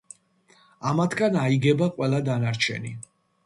[0.93, 2.99] ამათგან აიგება ყველა დანარჩენი.